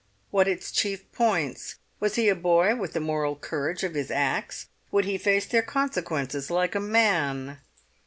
what 0.31 0.47
its 0.47 0.71
chief 0.71 1.03
points? 1.11 1.75
Was 1.99 2.15
he 2.15 2.27
a 2.27 2.33
boy 2.33 2.75
with 2.75 2.93
the 2.93 2.99
moral 2.99 3.35
courage 3.35 3.83
of 3.83 3.93
his 3.93 4.09
acts? 4.09 4.65
Would 4.89 5.05
he 5.05 5.19
face 5.19 5.45
their 5.45 5.61
consequences 5.61 6.49
like 6.49 6.73
a 6.73 6.79
man? 6.79 7.59